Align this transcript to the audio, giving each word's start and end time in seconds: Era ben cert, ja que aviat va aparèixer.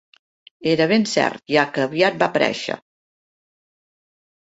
Era 0.71 0.87
ben 0.91 1.05
cert, 1.11 1.45
ja 1.57 1.67
que 1.77 1.85
aviat 1.85 2.19
va 2.25 2.33
aparèixer. 2.35 2.81